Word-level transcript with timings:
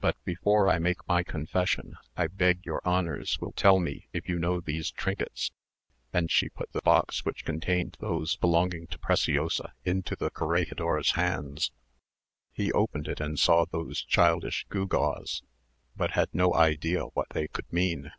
But 0.00 0.14
before 0.24 0.68
I 0.68 0.78
make 0.78 1.00
my 1.08 1.24
confession, 1.24 1.96
I 2.16 2.28
beg 2.28 2.64
your 2.64 2.80
honours 2.86 3.40
will 3.40 3.50
tell 3.50 3.80
me 3.80 4.06
if 4.12 4.28
you 4.28 4.38
know 4.38 4.60
these 4.60 4.92
trinkets;" 4.92 5.50
and 6.12 6.30
she 6.30 6.50
put 6.50 6.70
the 6.70 6.80
box 6.82 7.24
which 7.24 7.44
contained 7.44 7.96
those 7.98 8.36
belonging 8.36 8.86
to 8.86 8.98
Preciosa 9.00 9.72
into 9.84 10.14
the 10.14 10.30
corregidor's 10.30 11.14
hands. 11.16 11.72
He 12.52 12.70
opened 12.70 13.08
it, 13.08 13.18
and 13.18 13.40
saw 13.40 13.64
those 13.66 14.02
childish 14.04 14.66
gewgaws, 14.70 15.42
but 15.96 16.12
had 16.12 16.32
no 16.32 16.54
idea 16.54 17.06
what 17.06 17.30
they 17.30 17.48
could 17.48 17.66
mean. 17.72 18.12